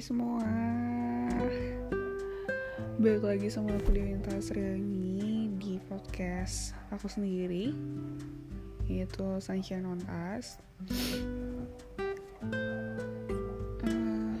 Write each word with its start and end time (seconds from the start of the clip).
Semua. 0.00 0.40
Balik 2.96 3.20
lagi 3.20 3.52
sama 3.52 3.76
aku 3.76 3.92
Dewinta 3.92 4.32
Sriani 4.40 5.52
Di 5.60 5.76
podcast 5.92 6.72
aku 6.88 7.04
sendiri 7.04 7.76
Yaitu 8.88 9.28
Sunshine 9.44 9.84
on 9.84 10.00
Us. 10.08 10.56
Uh, 13.84 14.32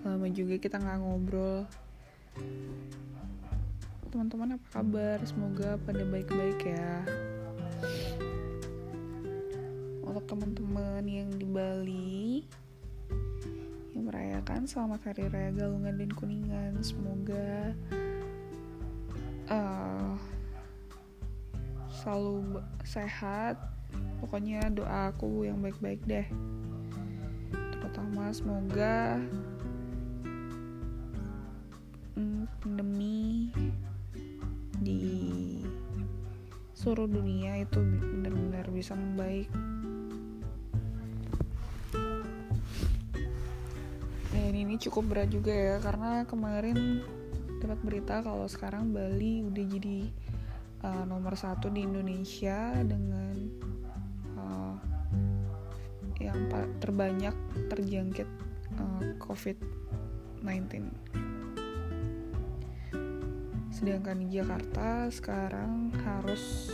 Lama 0.00 0.32
juga 0.32 0.56
kita 0.56 0.80
gak 0.80 1.04
ngobrol. 1.04 1.68
Teman-teman 4.08 4.56
apa 4.56 4.80
kabar? 4.80 5.20
Semoga 5.28 5.76
pada 5.84 6.08
baik-baik 6.08 6.72
ya. 6.72 7.04
Untuk 10.08 10.24
teman-teman 10.24 11.04
yang 11.04 11.28
di 11.36 11.44
Bali 11.44 12.48
merayakan 14.02 14.66
selamat 14.66 15.14
hari 15.14 15.30
raya 15.30 15.54
Galungan 15.54 15.94
dan 15.94 16.10
Kuningan. 16.10 16.74
Semoga 16.82 17.70
uh, 19.46 20.18
selalu 22.02 22.58
sehat. 22.82 23.62
Pokoknya 24.18 24.66
doa 24.74 25.14
aku 25.14 25.46
yang 25.46 25.62
baik-baik 25.62 26.02
deh. 26.02 26.26
Terutama 27.54 28.34
semoga 28.34 29.22
hmm, 32.18 32.50
pandemi 32.58 33.54
di 34.82 35.02
seluruh 36.74 37.06
dunia 37.06 37.62
itu 37.62 37.78
benar-benar 37.78 38.66
bisa 38.74 38.98
membaik 38.98 39.46
ini 44.62 44.78
cukup 44.78 45.10
berat 45.10 45.28
juga 45.34 45.50
ya 45.50 45.76
karena 45.82 46.22
kemarin 46.22 47.02
dapat 47.58 47.78
berita 47.82 48.22
kalau 48.22 48.46
sekarang 48.46 48.94
Bali 48.94 49.42
udah 49.42 49.64
jadi 49.66 49.98
uh, 50.86 51.04
nomor 51.06 51.34
satu 51.34 51.66
di 51.66 51.82
Indonesia 51.82 52.70
dengan 52.82 53.34
uh, 54.38 54.76
yang 56.22 56.46
terbanyak 56.78 57.34
terjangkit 57.66 58.30
uh, 58.78 59.02
COVID-19. 59.18 60.90
Sedangkan 63.74 64.22
di 64.22 64.38
Jakarta 64.38 65.10
sekarang 65.10 65.90
harus 66.06 66.70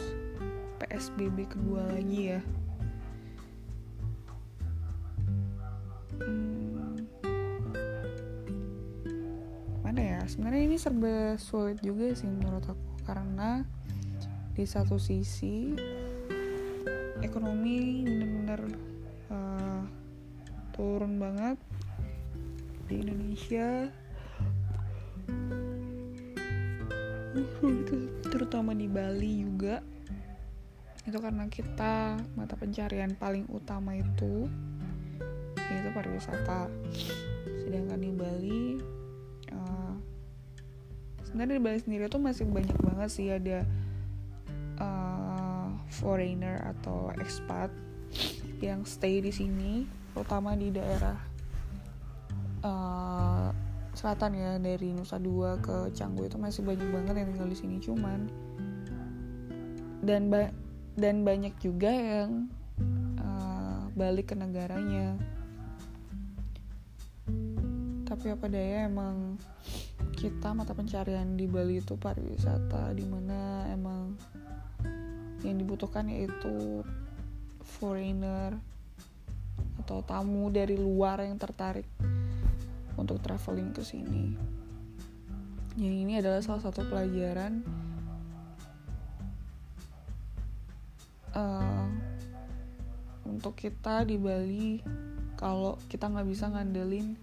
PSBB 0.76 1.48
kedua 1.48 1.88
lagi 1.88 2.36
ya. 2.36 2.40
Serba 10.78 11.34
sulit 11.34 11.82
juga 11.82 12.14
sih 12.14 12.30
menurut 12.30 12.62
aku 12.62 13.02
karena 13.02 13.66
di 14.54 14.62
satu 14.62 14.94
sisi 14.94 15.74
ekonomi 17.18 18.06
benar-benar 18.06 18.62
uh, 19.34 19.82
turun 20.70 21.18
banget 21.18 21.58
di 22.86 22.94
Indonesia. 23.02 23.90
Terutama 28.30 28.70
di 28.74 28.86
Bali 28.86 29.42
juga. 29.42 29.82
Itu 31.02 31.18
karena 31.18 31.50
kita 31.50 32.22
mata 32.38 32.54
pencarian 32.54 33.18
paling 33.18 33.50
utama 33.50 33.98
itu 33.98 34.46
yaitu 35.58 35.90
pariwisata. 35.92 36.70
Sedangkan 37.66 38.00
di 38.00 38.10
Bali 38.14 38.62
sebenarnya 41.28 41.60
di 41.60 41.62
Bali 41.62 41.78
sendiri 41.84 42.04
tuh 42.08 42.24
masih 42.24 42.48
banyak 42.48 42.78
banget 42.80 43.08
sih 43.12 43.28
ada 43.28 43.68
uh, 44.80 45.68
foreigner 45.92 46.56
atau 46.64 47.12
expat 47.20 47.68
yang 48.64 48.82
stay 48.88 49.20
di 49.20 49.28
sini 49.28 49.84
terutama 50.16 50.56
di 50.56 50.72
daerah 50.72 51.20
uh, 52.64 53.52
selatan 53.98 54.30
ya 54.38 54.52
dari 54.62 54.94
Nusa 54.94 55.18
Dua 55.18 55.58
ke 55.58 55.90
Canggu 55.90 56.30
itu 56.30 56.38
masih 56.38 56.62
banyak 56.62 56.86
banget 56.86 57.14
yang 57.18 57.28
tinggal 57.34 57.50
di 57.50 57.58
sini. 57.58 57.76
Cuman 57.82 58.30
dan 60.06 60.30
ba 60.30 60.54
dan 60.94 61.26
banyak 61.26 61.54
juga 61.58 61.90
yang 61.90 62.46
uh, 63.18 63.90
balik 63.98 64.30
ke 64.30 64.34
negaranya. 64.38 65.18
Tapi 68.06 68.26
apa 68.30 68.46
daya 68.46 68.86
emang 68.86 69.36
kita 70.18 70.50
mata 70.50 70.74
pencarian 70.74 71.38
di 71.38 71.46
Bali 71.46 71.78
itu 71.78 71.94
pariwisata 71.94 72.90
di 72.90 73.06
mana 73.06 73.70
emang 73.70 74.18
yang 75.46 75.54
dibutuhkan 75.62 76.10
yaitu 76.10 76.82
foreigner 77.62 78.58
atau 79.78 80.02
tamu 80.02 80.50
dari 80.50 80.74
luar 80.74 81.22
yang 81.22 81.38
tertarik 81.38 81.86
untuk 82.98 83.22
traveling 83.22 83.70
ke 83.70 83.86
sini. 83.86 84.34
Yang 85.78 85.94
ini 86.02 86.12
adalah 86.18 86.42
salah 86.42 86.66
satu 86.66 86.82
pelajaran 86.90 87.62
uh, 91.30 91.86
untuk 93.22 93.54
kita 93.54 94.02
di 94.02 94.18
Bali 94.18 94.82
kalau 95.38 95.78
kita 95.86 96.10
nggak 96.10 96.26
bisa 96.26 96.50
ngandelin 96.50 97.14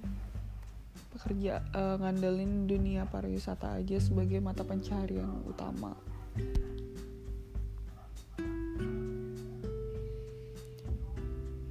pekerja 1.15 1.63
uh, 1.71 1.95
ngandelin 2.03 2.67
dunia 2.67 3.07
pariwisata 3.07 3.79
aja 3.79 3.95
sebagai 4.03 4.43
mata 4.43 4.67
pencarian 4.67 5.31
utama. 5.47 5.95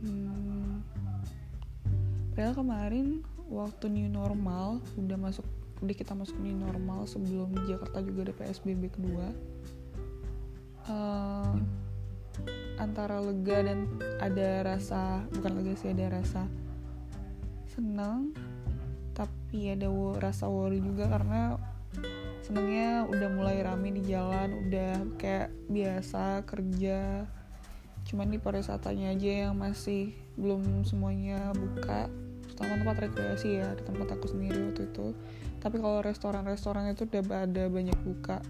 Hmm, 0.00 0.81
padahal 2.32 2.56
kemarin 2.56 3.21
waktu 3.53 3.93
new 3.93 4.09
normal 4.09 4.81
udah 4.97 5.21
masuk 5.21 5.44
udah 5.84 5.93
kita 5.93 6.16
masuk 6.16 6.41
new 6.41 6.56
normal 6.56 7.05
sebelum 7.05 7.53
Jakarta 7.69 8.00
juga 8.00 8.32
ada 8.32 8.34
PSBB 8.41 8.88
kedua. 8.97 9.28
Uh, 10.88 11.61
antara 12.81 13.22
lega 13.22 13.62
dan 13.62 13.87
ada 14.19 14.66
rasa 14.66 15.22
bukan 15.37 15.53
lega 15.61 15.72
sih 15.78 15.93
ada 15.93 16.19
rasa 16.19 16.43
senang 17.71 18.34
tapi 19.55 19.71
ada 19.71 19.87
rasa 20.19 20.51
worry 20.51 20.83
juga 20.83 21.07
karena 21.07 21.55
senengnya 22.43 23.07
udah 23.07 23.29
mulai 23.39 23.63
rame 23.63 23.95
di 23.95 24.03
jalan 24.03 24.67
udah 24.67 25.15
kayak 25.15 25.55
biasa 25.71 26.43
kerja. 26.43 27.23
Cuman 28.03 28.35
di 28.35 28.43
pariwisatanya 28.43 29.15
aja 29.15 29.47
yang 29.47 29.55
masih 29.55 30.11
belum 30.35 30.83
semuanya 30.83 31.55
buka 31.55 32.11
terutama 32.43 32.83
tempat 32.83 32.97
rekreasi 33.07 33.63
ya 33.63 33.79
di 33.79 33.87
tempat 33.87 34.19
aku 34.19 34.27
sendiri 34.27 34.59
waktu 34.59 34.91
itu. 34.91 35.15
Tapi 35.63 35.79
kalau 35.79 36.03
restoran-restoran 36.03 36.91
itu 36.91 37.07
udah 37.07 37.47
ada 37.47 37.71
banyak 37.71 37.99
buka 38.03 38.43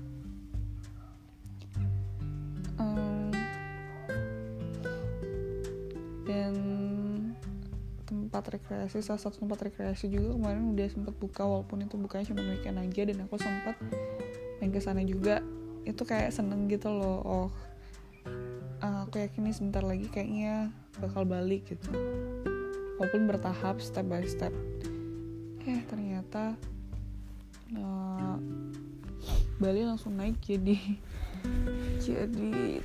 tempat 8.34 8.58
rekreasi 8.58 8.98
salah 8.98 9.22
satu 9.22 9.46
tempat 9.46 9.70
rekreasi 9.70 10.10
juga 10.10 10.34
kemarin 10.34 10.74
udah 10.74 10.90
sempat 10.90 11.14
buka 11.22 11.46
walaupun 11.46 11.86
itu 11.86 11.94
bukanya 11.94 12.26
cuma 12.34 12.42
weekend 12.42 12.82
aja 12.82 13.02
dan 13.06 13.22
aku 13.22 13.38
sempat 13.38 13.78
main 14.58 14.74
ke 14.74 14.82
sana 14.82 15.06
juga. 15.06 15.38
Itu 15.86 16.02
kayak 16.02 16.34
seneng 16.34 16.66
gitu 16.66 16.90
loh 16.90 17.22
oh. 17.22 17.48
Uh, 18.82 19.06
aku 19.06 19.22
yakin 19.22 19.46
nih 19.46 19.54
sebentar 19.54 19.86
lagi 19.86 20.10
kayaknya 20.10 20.74
bakal 20.98 21.22
balik 21.22 21.62
gitu. 21.70 21.94
Walaupun 22.98 23.30
bertahap 23.30 23.78
step 23.78 24.02
by 24.10 24.26
step. 24.26 24.50
Eh 25.62 25.86
ternyata 25.86 26.58
uh, 27.78 28.34
Bali 29.62 29.86
langsung 29.86 30.18
naik 30.18 30.42
jadi 30.42 30.74
jadi 32.02 32.82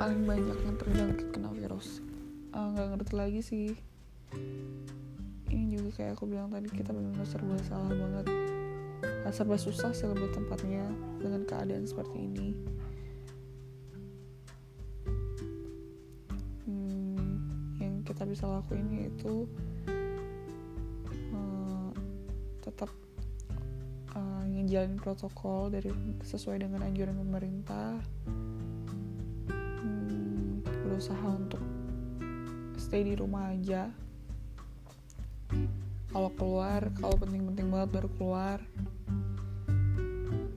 paling 0.00 0.24
banyak 0.24 0.56
yang 0.64 0.76
terjangkit 0.80 1.28
kena 1.28 1.52
virus. 1.52 2.00
Nggak 2.56 2.86
uh, 2.88 2.90
ngerti 2.96 3.12
lagi 3.12 3.40
sih 3.44 3.87
ini 5.48 5.76
juga 5.76 5.90
kayak 6.00 6.12
aku 6.16 6.24
bilang 6.28 6.52
tadi 6.52 6.68
kita 6.68 6.92
benar-benar 6.92 7.28
serba 7.28 7.56
salah 7.64 7.92
banget. 7.92 8.26
Serba 9.28 9.60
susah 9.60 9.92
sih 9.92 10.08
lebih 10.08 10.32
tempatnya 10.32 10.88
dengan 11.20 11.44
keadaan 11.44 11.84
seperti 11.84 12.16
ini. 12.16 12.48
Hmm, 16.64 17.36
yang 17.76 18.00
kita 18.08 18.24
bisa 18.24 18.48
lakuin 18.48 18.88
yaitu 18.88 19.44
uh, 21.36 21.92
tetap 22.64 22.88
uh, 24.16 24.44
ngejalin 24.48 24.96
protokol 24.96 25.68
dari 25.68 25.92
sesuai 26.24 26.64
dengan 26.64 26.88
anjuran 26.88 27.20
pemerintah. 27.20 28.00
Hmm, 29.84 30.64
berusaha 30.64 31.28
untuk 31.36 31.60
stay 32.80 33.04
di 33.04 33.12
rumah 33.12 33.52
aja 33.52 33.92
kalau 36.08 36.30
keluar 36.34 36.88
kalau 36.98 37.16
penting-penting 37.20 37.68
banget 37.68 37.88
baru 38.00 38.08
keluar. 38.16 38.58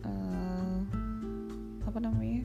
Uh, 0.03 0.79
apa 1.85 1.99
namanya? 1.99 2.43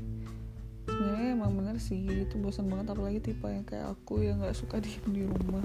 Sebenarnya 0.87 1.31
emang 1.35 1.53
bener 1.59 1.77
sih 1.83 2.03
itu 2.07 2.35
bosan 2.39 2.71
banget 2.71 2.95
apalagi 2.95 3.19
tipe 3.23 3.47
yang 3.47 3.67
kayak 3.67 3.95
aku 3.95 4.23
yang 4.23 4.43
nggak 4.43 4.57
suka 4.57 4.83
diem 4.83 5.07
di 5.11 5.23
rumah. 5.27 5.65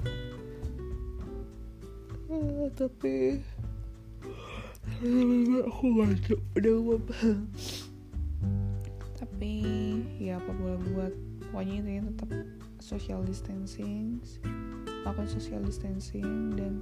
Uh, 2.32 2.66
tapi 2.74 3.42
aku 5.66 5.82
nggak 5.94 6.34
udah 6.58 6.76
bang 7.06 7.38
tapi 9.42 9.58
ya 10.22 10.38
apa 10.38 10.54
boleh 10.54 10.78
buat? 10.94 11.12
Pokoknya 11.50 11.82
intinya 11.82 12.02
tetap 12.14 12.30
social 12.78 13.26
distancing 13.26 14.22
lakukan 15.02 15.26
social 15.26 15.62
distancing 15.66 16.54
dan 16.54 16.78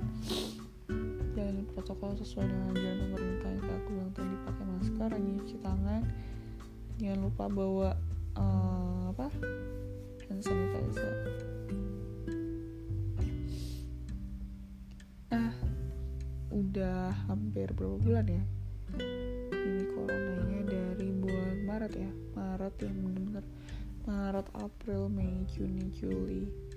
jalan 1.32 1.64
protokol 1.72 2.12
sesuai 2.20 2.44
dengan 2.44 2.68
anjuran 2.72 2.98
pemerintah. 3.08 3.50
Yang 3.56 3.76
aku 3.80 3.88
bilang 3.96 4.12
tadi 4.12 4.34
pakai 4.44 4.64
masker 4.68 5.10
cuci 5.16 5.56
tangan. 5.64 6.02
Jangan 7.00 7.20
lupa 7.24 7.44
bawa 7.48 7.90
uh, 8.36 9.02
apa? 9.16 9.26
Hand 10.28 10.42
sanitizer. 10.44 11.14
Ah 15.32 15.54
udah 16.52 17.14
hampir 17.30 17.72
berapa 17.72 17.96
bulan 18.04 18.26
ya? 18.28 18.44
Ini 19.50 19.82
coronanya 19.96 20.60
dari 20.68 21.08
bulan 21.14 21.56
Maret 21.64 21.92
ya? 21.96 22.10
Maret 22.36 22.74
yang 22.84 22.96
mendengar 23.00 23.44
Maret 24.04 24.48
April 24.60 25.08
Mei 25.08 25.46
Juni 25.56 25.88
Juli 25.94 26.69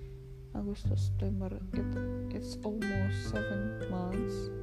Agustus 0.53 1.09
September 1.09 1.49
it, 1.73 1.89
it's 2.29 2.61
almost 2.61 3.33
seven 3.33 3.81
months. 3.89 4.53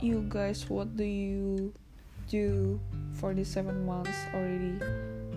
You 0.00 0.24
guys 0.28 0.64
what 0.68 0.96
do 0.96 1.04
you 1.04 1.72
do 2.28 2.80
for 3.16 3.36
the 3.36 3.44
seven 3.44 3.84
months 3.84 4.16
already? 4.32 4.80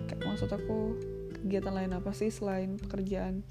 Kayak 0.08 0.20
maksud 0.24 0.50
aku 0.52 0.96
kegiatan 1.40 1.72
lain 1.76 1.92
apa 1.96 2.12
sih 2.16 2.32
selain 2.32 2.80
pekerjaan? 2.80 3.44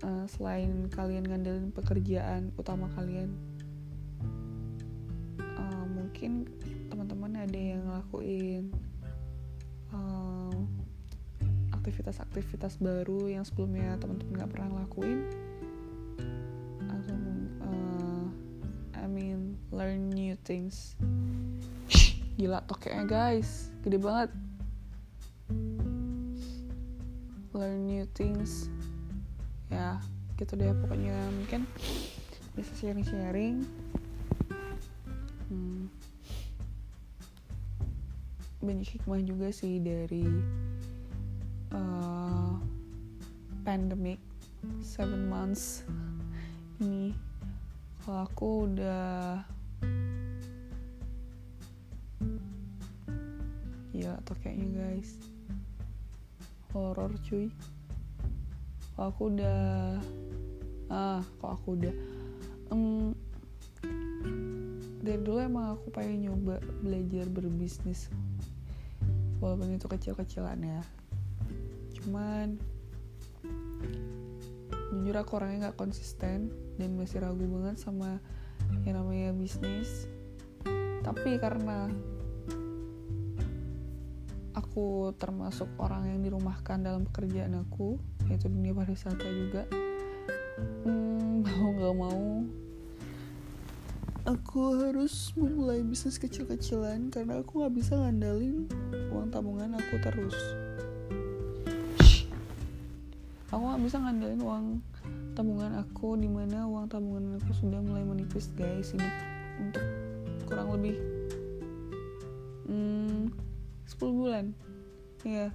Uh, 0.00 0.24
selain 0.30 0.88
kalian 0.88 1.26
ngandelin 1.26 1.70
pekerjaan 1.74 2.54
utama 2.56 2.86
kalian? 2.94 3.34
Uh, 5.38 5.86
mungkin 5.92 6.46
teman-teman 6.88 7.36
ada 7.36 7.58
yang 7.58 7.82
ngelakuin 7.86 8.74
aktivitas-aktivitas 11.90 12.78
baru 12.78 13.26
yang 13.26 13.42
sebelumnya 13.42 13.98
teman-teman 13.98 14.38
nggak 14.38 14.50
pernah 14.54 14.70
lakuin 14.78 15.26
atau 16.86 17.18
uh, 17.66 18.26
I 18.94 19.10
mean 19.10 19.58
learn 19.74 20.14
new 20.14 20.38
things. 20.46 20.94
Gila 22.38 22.62
tokeknya 22.70 23.10
guys. 23.10 23.74
Gede 23.82 23.98
banget. 23.98 24.30
Learn 27.50 27.90
new 27.90 28.06
things. 28.14 28.70
Ya 29.66 29.98
gitu 30.38 30.54
deh 30.54 30.70
pokoknya. 30.86 31.18
Mungkin 31.42 31.66
bisa 32.54 32.70
sharing-sharing. 32.78 33.66
Hmm. 35.50 35.90
banyak 38.62 38.86
hikmah 38.86 39.24
juga 39.24 39.50
sih 39.50 39.82
dari 39.82 40.22
uh, 41.74 42.58
pandemic 43.62 44.18
seven 44.82 45.30
months 45.30 45.84
ini. 46.80 47.14
Kalau 48.00 48.24
aku 48.24 48.48
udah 48.66 49.44
ya 53.92 54.16
atau 54.24 54.34
kayaknya 54.40 54.68
guys. 54.74 55.20
Horror 56.72 57.12
cuy. 57.26 57.52
Kalau 58.96 59.08
aku 59.12 59.22
udah 59.32 59.60
ah 60.90 61.22
kok 61.38 61.52
aku 61.54 61.68
udah 61.78 61.94
um, 62.74 63.14
dari 65.00 65.20
dulu 65.22 65.38
emang 65.38 65.78
aku 65.78 65.92
pengen 65.94 66.28
nyoba 66.28 66.58
belajar 66.82 67.28
berbisnis. 67.30 68.10
Walaupun 69.40 69.72
itu 69.72 69.88
kecil-kecilan 69.88 70.60
ya 70.60 70.84
cuman 72.02 72.56
jujur 74.90 75.16
aku 75.16 75.38
orangnya 75.38 75.70
nggak 75.70 75.78
konsisten 75.78 76.50
dan 76.76 76.90
masih 76.98 77.22
ragu 77.22 77.46
banget 77.46 77.78
sama 77.78 78.18
yang 78.84 79.00
namanya 79.00 79.30
bisnis. 79.36 80.08
Tapi 81.00 81.40
karena 81.40 81.88
aku 84.70 85.10
termasuk 85.18 85.66
orang 85.82 86.10
yang 86.10 86.20
dirumahkan 86.22 86.82
dalam 86.82 87.02
pekerjaan 87.08 87.58
aku 87.58 87.98
yaitu 88.30 88.46
dunia 88.46 88.70
pariwisata 88.70 89.26
juga 89.26 89.66
hmm, 90.86 91.42
mau 91.58 91.70
nggak 91.74 91.96
mau 91.98 92.26
aku 94.30 94.60
harus 94.78 95.34
memulai 95.34 95.82
bisnis 95.82 96.22
kecil-kecilan 96.22 97.10
karena 97.10 97.42
aku 97.42 97.64
nggak 97.64 97.74
bisa 97.74 97.98
ngandalin 97.98 98.70
uang 99.10 99.34
tabungan 99.34 99.74
aku 99.74 99.98
terus 99.98 100.38
aku 103.50 103.62
nggak 103.66 103.82
bisa 103.82 103.96
ngandelin 103.98 104.42
uang 104.42 104.64
tabungan 105.34 105.72
aku 105.82 106.14
di 106.14 106.30
mana 106.30 106.70
uang 106.70 106.86
tabungan 106.86 107.38
aku 107.42 107.50
sudah 107.58 107.82
mulai 107.82 108.06
menipis 108.06 108.50
guys. 108.54 108.94
Ini 108.94 109.10
untuk 109.58 109.84
kurang 110.46 110.70
lebih 110.78 110.96
hmm, 112.70 113.30
10 113.90 114.18
bulan. 114.18 114.54
Ya 115.26 115.50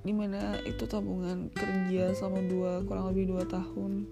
di 0.00 0.16
mana 0.16 0.56
itu 0.64 0.88
tabungan 0.88 1.52
kerja 1.52 2.16
selama 2.16 2.40
dua 2.48 2.72
kurang 2.88 3.12
lebih 3.12 3.36
dua 3.36 3.44
tahun. 3.44 4.08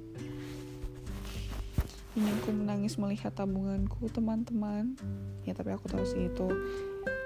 Ini 2.12 2.28
aku 2.42 2.50
menangis 2.52 3.00
melihat 3.00 3.32
tabunganku 3.32 4.10
teman-teman. 4.12 4.98
Ya 5.48 5.56
tapi 5.56 5.72
aku 5.72 5.88
tahu 5.88 6.04
sih 6.04 6.28
itu 6.28 6.46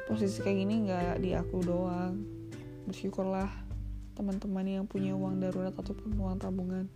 posisi 0.06 0.38
kayak 0.44 0.58
gini 0.62 0.74
nggak 0.86 1.18
di 1.18 1.34
aku 1.34 1.58
doang. 1.64 2.22
Bersyukurlah 2.86 3.71
teman-teman 4.12 4.64
yang 4.64 4.84
punya 4.84 5.16
uang 5.16 5.40
darurat 5.40 5.72
ataupun 5.72 6.16
uang 6.16 6.36
tabungan. 6.40 6.86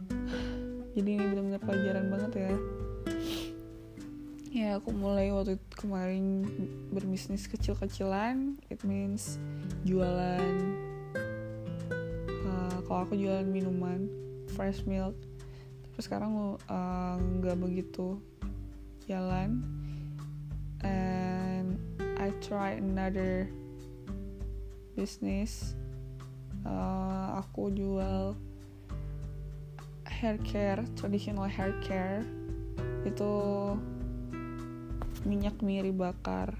Jadi 0.96 1.08
ini 1.16 1.24
benar-benar 1.24 1.62
pelajaran 1.62 2.06
banget 2.10 2.32
ya. 2.36 2.54
Ya 4.50 4.68
aku 4.82 4.90
mulai 4.90 5.30
waktu 5.30 5.62
itu 5.62 5.66
kemarin 5.78 6.42
berbisnis 6.90 7.46
kecil-kecilan. 7.46 8.58
It 8.66 8.82
means 8.82 9.38
jualan 9.86 10.54
uh, 12.42 12.76
kalau 12.82 13.06
aku 13.06 13.14
jualan 13.14 13.46
minuman 13.46 14.10
fresh 14.50 14.82
milk. 14.90 15.14
Tapi 15.86 16.00
sekarang 16.02 16.58
nggak 17.38 17.56
uh, 17.56 17.62
begitu 17.62 18.18
jalan. 19.06 19.62
And 20.82 21.78
I 22.18 22.34
try 22.42 22.82
another 22.82 23.46
business 24.98 25.78
uh, 26.64 27.40
aku 27.40 27.72
jual 27.72 28.36
hair 30.04 30.36
care 30.44 30.84
traditional 30.98 31.48
hair 31.48 31.72
care. 31.80 32.24
Itu 33.08 33.30
minyak 35.24 35.60
miri 35.64 35.92
bakar. 35.92 36.56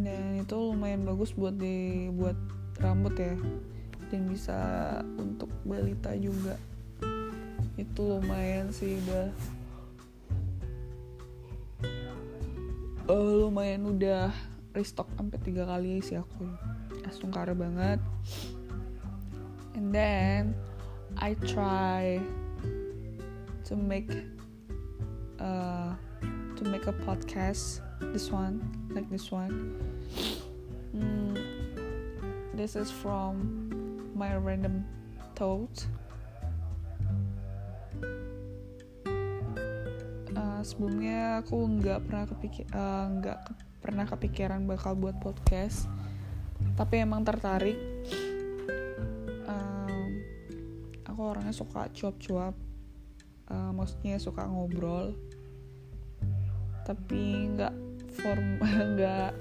Dan 0.00 0.40
itu 0.40 0.56
lumayan 0.56 1.04
bagus 1.04 1.36
buat 1.36 1.56
di 1.60 2.08
buat 2.12 2.36
rambut 2.80 3.12
ya. 3.20 3.36
Dan 4.08 4.32
bisa 4.32 4.58
untuk 5.20 5.52
balita 5.68 6.16
juga. 6.16 6.56
Itu 7.76 8.16
lumayan 8.16 8.72
sih 8.72 8.96
udah. 9.04 9.28
Uh, 13.10 13.44
lumayan 13.44 13.90
udah 13.90 14.30
restock 14.70 15.10
sampai 15.18 15.38
tiga 15.42 15.66
kali 15.66 15.98
sih 15.98 16.14
aku 16.14 16.46
langsung 17.10 17.34
kare 17.34 17.58
banget. 17.58 17.98
And 19.74 19.90
then 19.90 20.54
I 21.18 21.34
try 21.42 22.22
to 23.66 23.74
make 23.74 24.14
uh, 25.42 25.98
to 26.54 26.62
make 26.70 26.86
a 26.86 26.94
podcast. 27.02 27.82
This 28.14 28.30
one 28.30 28.62
like 28.94 29.10
this 29.10 29.34
one. 29.34 29.74
Mm, 30.94 31.34
this 32.54 32.78
is 32.78 32.94
from 32.94 33.66
my 34.14 34.38
random 34.38 34.86
thought. 35.34 35.90
Uh, 40.30 40.62
sebelumnya 40.62 41.42
aku 41.42 41.58
nggak 41.58 42.06
pernah 42.06 42.24
kepikir 42.30 42.70
nggak 43.18 43.38
uh, 43.50 43.54
pernah 43.82 44.06
kepikiran 44.06 44.62
bakal 44.70 44.94
buat 44.94 45.18
podcast 45.18 45.90
tapi 46.80 47.04
emang 47.04 47.20
tertarik. 47.20 47.76
Uh, 49.44 50.08
aku 51.04 51.20
orangnya 51.20 51.52
suka 51.52 51.92
cuap-cuap. 51.92 52.56
Uh, 53.52 53.70
maksudnya 53.76 54.16
suka 54.16 54.48
ngobrol. 54.48 55.12
Tapi 56.88 57.52
nggak 57.52 57.74
form 58.16 58.56
nggak 58.96 59.32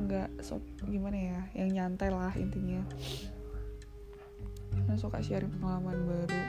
nggak 0.00 0.28
so, 0.42 0.58
gimana 0.90 1.14
ya 1.14 1.40
yang 1.62 1.70
nyantai 1.70 2.10
lah 2.10 2.34
intinya. 2.34 2.82
Kan 4.90 4.98
suka 4.98 5.22
sharing 5.22 5.54
pengalaman 5.54 6.02
baru. 6.02 6.42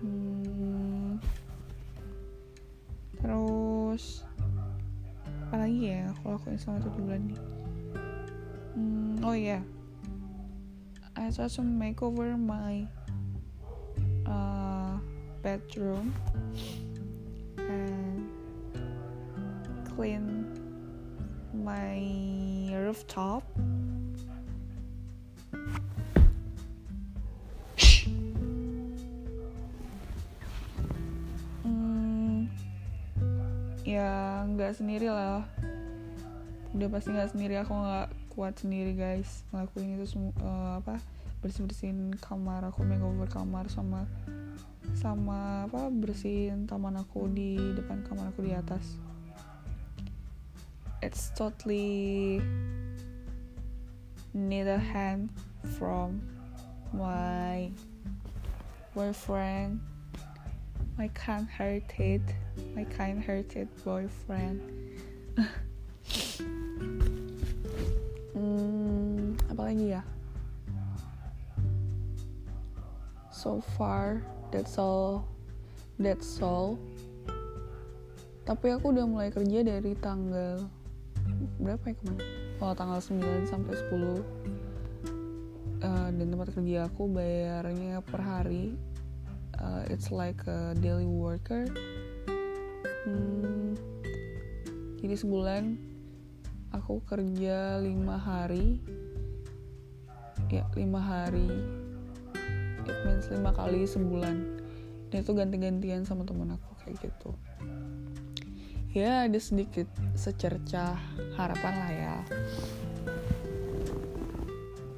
Hmm, 0.00 1.20
terus 3.20 4.24
apa 5.56 5.72
lagi 5.72 5.88
ya 5.88 6.04
kalau 6.20 6.36
aku 6.36 6.52
selama 6.60 6.84
tujuh 6.84 7.00
bulan 7.00 7.20
nih 7.32 7.40
hmm, 8.76 9.24
oh 9.24 9.32
iya 9.32 9.56
yeah. 9.56 9.62
I 11.16 11.32
try 11.32 11.48
to 11.48 11.64
make 11.64 12.04
over 12.04 12.36
my 12.36 12.84
uh, 14.28 15.00
bedroom 15.40 16.12
and 17.56 18.28
clean 19.96 20.44
my 21.56 22.04
rooftop 22.76 23.48
ya 33.86 34.42
nggak 34.50 34.74
sendiri 34.74 35.06
lah. 35.06 35.46
Udah 36.74 36.88
pasti 36.90 37.14
nggak 37.14 37.30
sendiri. 37.30 37.54
Aku 37.62 37.70
nggak 37.70 38.10
kuat 38.34 38.58
sendiri 38.58 38.98
guys. 38.98 39.46
Ngelakuin 39.54 39.94
itu 39.94 40.06
semua 40.10 40.34
uh, 40.42 40.72
apa 40.82 40.98
bersih 41.40 41.62
bersihin 41.62 42.10
kamar 42.18 42.66
aku 42.66 42.82
makeover 42.82 43.30
kamar 43.30 43.70
sama 43.70 44.08
sama 44.98 45.68
apa 45.68 45.92
bersihin 45.92 46.66
taman 46.66 46.98
aku 46.98 47.30
di 47.30 47.54
depan 47.78 48.02
kamar 48.02 48.34
aku 48.34 48.42
di 48.42 48.52
atas. 48.52 48.98
It's 51.04 51.30
totally 51.38 52.42
need 54.34 54.66
a 54.66 54.80
hand 54.80 55.30
from 55.78 56.18
my 56.90 57.70
boyfriend 58.90 59.78
my 60.96 61.12
kind 61.12 61.44
hearted 61.44 62.24
my 62.72 62.84
kind 62.88 63.20
hearted 63.20 63.68
boyfriend. 63.84 64.60
Hmm, 68.36 69.36
apa 69.52 69.62
lagi 69.72 69.96
ya? 69.96 70.02
So 73.28 73.60
far 73.76 74.24
that's 74.48 74.80
all 74.80 75.28
that's 76.00 76.40
all. 76.40 76.80
Tapi 78.48 78.72
aku 78.72 78.92
udah 78.96 79.04
mulai 79.04 79.28
kerja 79.28 79.60
dari 79.64 79.92
tanggal 80.00 80.64
berapa 81.60 81.92
ya 81.92 81.94
kemarin? 82.00 82.24
Oh 82.56 82.72
tanggal 82.72 83.00
9 83.04 83.44
sampai 83.44 83.74
10 83.76 84.24
uh, 85.84 86.08
dan 86.08 86.26
tempat 86.32 86.48
kerja 86.56 86.88
aku 86.88 87.04
bayarnya 87.10 88.00
per 88.00 88.20
hari 88.24 88.72
uh, 89.66 89.82
it's 89.90 90.14
like 90.14 90.38
a 90.46 90.78
daily 90.78 91.06
worker. 91.06 91.66
Hmm, 93.02 93.74
jadi 95.02 95.14
sebulan 95.18 95.74
aku 96.70 97.02
kerja 97.02 97.82
lima 97.82 98.18
hari. 98.18 98.78
Ya 100.46 100.62
lima 100.78 101.02
hari. 101.02 101.50
It 102.86 102.98
means 103.02 103.26
lima 103.34 103.50
kali 103.50 103.82
sebulan. 103.82 104.62
Dan 105.10 105.22
itu 105.22 105.32
ganti-gantian 105.34 106.06
sama 106.06 106.22
temen 106.22 106.54
aku 106.54 106.70
kayak 106.86 107.02
gitu. 107.02 107.34
Ya 108.94 109.26
ada 109.26 109.38
sedikit 109.42 109.90
secercah 110.14 110.94
harapan 111.34 111.74
lah 111.74 111.92
ya. 111.92 112.16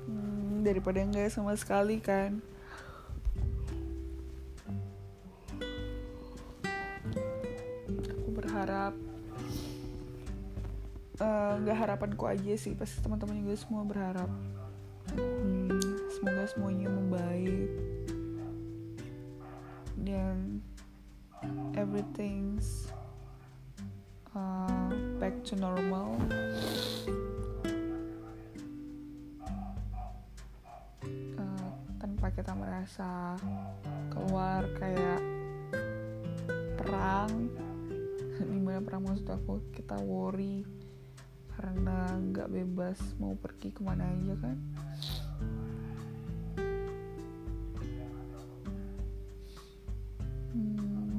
Hmm, 0.05 0.61
daripada 0.61 1.01
enggak 1.01 1.33
sama 1.33 1.57
sekali 1.57 2.01
kan 2.01 2.45
berharap 8.59 8.91
nggak 11.63 11.77
uh, 11.79 11.81
harapanku 11.87 12.27
aja 12.27 12.59
sih. 12.59 12.75
Pasti 12.75 12.99
teman-teman 12.99 13.39
juga 13.39 13.55
semua 13.55 13.87
berharap. 13.87 14.27
Hmm, 15.15 15.79
semoga 16.11 16.43
semuanya 16.51 16.91
membaik. 16.91 17.71
Dan 20.03 20.59
everything's 21.79 22.91
uh, 24.35 24.91
back 25.23 25.39
to 25.47 25.55
normal. 25.55 26.19
Uh, 31.39 31.71
tanpa 32.03 32.27
kita 32.35 32.59
merasa 32.59 33.39
keluar 34.11 34.67
kayak 34.83 35.23
perang 36.75 37.51
di 38.47 38.59
mana 38.63 38.79
perang 38.79 39.03
maksud 39.03 39.27
aku? 39.27 39.59
Kita 39.75 39.99
worry 39.99 40.63
karena 41.59 42.15
nggak 42.15 42.55
bebas 42.55 42.99
mau 43.19 43.35
pergi 43.35 43.75
ke 43.75 43.83
mana 43.83 44.07
aja 44.07 44.35
kan? 44.39 44.57
Hmm. 50.55 51.19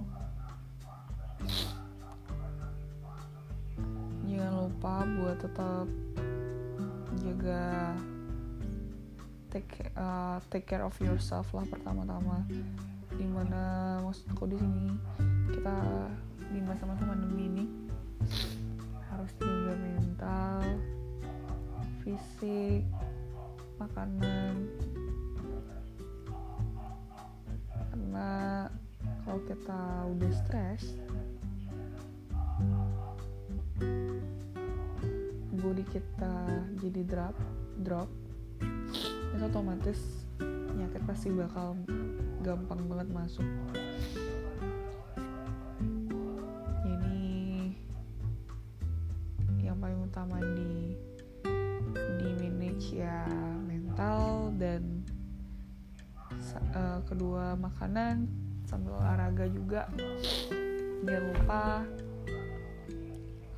jangan 4.30 4.54
lupa 4.64 4.94
buat 5.20 5.38
tetap 5.44 5.88
jaga 7.20 7.92
take 9.50 9.90
uh, 9.98 10.38
take 10.48 10.70
care 10.70 10.86
of 10.86 10.96
yourself 11.02 11.52
lah 11.52 11.66
pertama-tama. 11.68 12.46
Di 13.10 13.26
mana 13.26 13.98
maksud 14.06 14.30
aku 14.32 14.48
di 14.48 14.58
sini? 14.62 14.88
Kita 15.52 15.78
di 16.50 16.60
masa-masa 16.66 17.06
pandemi 17.06 17.46
ini 17.46 17.66
harus 19.10 19.32
jaga 19.38 19.74
mental 19.78 20.62
fisik 22.02 22.84
makanan. 23.78 24.54
Karena 27.90 28.30
kalau 29.26 29.40
kita 29.46 29.82
udah 30.18 30.32
stres 30.34 30.98
body 35.60 35.84
kita 35.92 36.36
jadi 36.80 37.02
drop 37.04 37.36
drop 37.84 38.10
itu 39.36 39.44
otomatis 39.44 40.00
penyakit 40.40 41.04
pasti 41.04 41.30
bakal 41.36 41.76
gampang 42.40 42.80
banget 42.88 43.08
masuk 43.12 43.48
sambil 58.70 58.98
olahraga 58.98 59.46
juga. 59.50 59.90
Jangan 61.04 61.24
lupa 61.34 61.64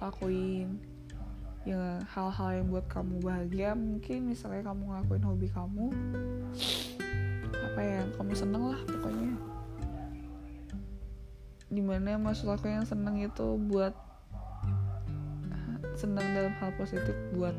lakuin 0.02 0.82
ya 1.62 2.02
hal-hal 2.10 2.50
yang 2.62 2.68
buat 2.74 2.86
kamu 2.90 3.22
bahagia. 3.22 3.78
Mungkin 3.78 4.32
misalnya 4.32 4.72
kamu 4.72 4.82
ngelakuin 4.88 5.26
hobi 5.26 5.48
kamu 5.52 5.86
apa 7.52 7.80
ya 7.80 8.02
kamu 8.20 8.32
seneng 8.36 8.64
lah 8.72 8.82
pokoknya. 8.84 9.34
Di 11.72 11.82
mana 11.84 12.20
maksud 12.20 12.52
aku 12.52 12.68
yang 12.68 12.84
seneng 12.84 13.22
itu 13.24 13.56
buat 13.72 13.96
senang 15.96 16.26
dalam 16.34 16.54
hal 16.58 16.72
positif 16.76 17.14
buat 17.36 17.54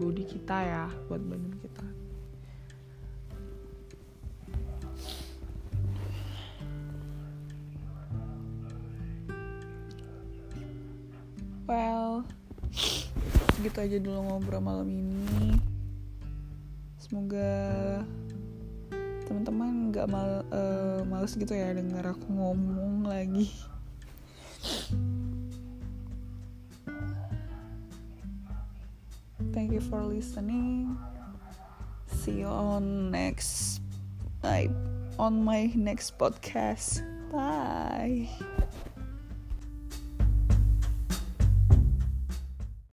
body 0.00 0.24
kita 0.24 0.56
ya 0.64 0.86
buat 1.10 1.20
badan 1.20 1.59
well 11.70 12.26
segitu 13.54 13.78
aja 13.78 13.96
dulu 14.02 14.18
ngobrol 14.26 14.58
malam 14.58 14.90
ini. 14.90 15.54
Semoga 16.98 17.52
teman-teman 19.30 19.94
nggak 19.94 20.10
mal 20.10 20.42
uh, 20.50 21.06
males 21.06 21.38
gitu 21.38 21.54
ya 21.54 21.70
denger 21.70 22.10
aku 22.10 22.26
ngomong 22.26 23.06
lagi. 23.06 23.46
Thank 29.54 29.70
you 29.70 29.82
for 29.82 30.02
listening. 30.02 30.98
see 32.20 32.42
you 32.42 32.50
on 32.50 33.10
next 33.10 33.80
my 34.42 34.68
on 35.16 35.40
my 35.40 35.72
next 35.72 36.18
podcast. 36.18 37.06
Bye 37.30 38.26